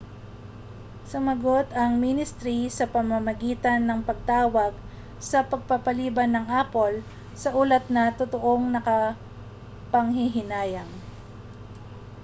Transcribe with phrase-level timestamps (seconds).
[1.09, 4.73] sumagot ang ministri sa pamamagitan ng pagtawag
[5.29, 6.95] sa pagpapaliban ng apple
[7.41, 10.89] sa ulat na totoong nakapanghihinayang